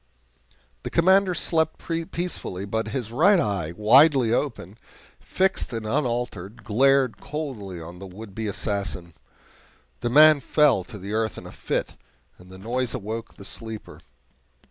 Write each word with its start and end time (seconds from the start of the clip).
The 0.81 0.89
Commander 0.89 1.35
slept 1.35 1.77
peacefully, 2.11 2.65
but 2.65 2.87
his 2.87 3.11
right 3.11 3.39
eye, 3.39 3.71
widely 3.77 4.33
opened, 4.33 4.79
fixed 5.19 5.71
and 5.73 5.85
unaltered, 5.85 6.63
glared 6.63 7.19
coldly 7.21 7.79
on 7.79 7.99
the 7.99 8.07
would 8.07 8.33
be 8.33 8.47
assassin. 8.47 9.13
The 9.99 10.09
man 10.09 10.39
fell 10.39 10.83
to 10.85 10.97
the 10.97 11.13
earth 11.13 11.37
in 11.37 11.45
a 11.45 11.51
fit, 11.51 11.97
and 12.39 12.49
the 12.51 12.57
noise 12.57 12.95
awoke 12.95 13.35
the 13.35 13.45
sleeper. 13.45 14.01